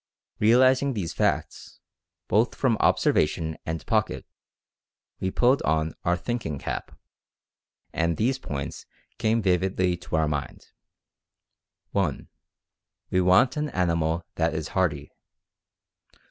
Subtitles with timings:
[0.39, 1.79] Realizing these facts,
[2.27, 4.25] both from observation and pocket,
[5.19, 6.97] we pulled on our 'thinking cap,'
[7.93, 8.87] and these points
[9.19, 10.71] came vividly to our mind:
[11.91, 12.27] "(1)
[13.11, 15.11] We want an animal that is hardy.